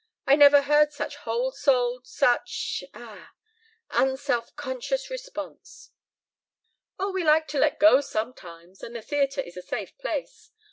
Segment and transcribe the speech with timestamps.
[0.25, 3.33] I never heard such whole souled, such ah
[3.91, 5.91] unself conscious response."
[6.97, 10.49] "Oh, we like to let go sometimes and the theatre is a safe place.